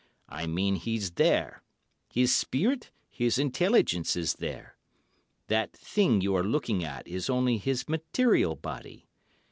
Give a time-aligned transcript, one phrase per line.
[0.29, 4.75] "I mean he's there—his spirit, his intelligence is there.
[5.45, 9.05] That thing you are looking at is only his material body.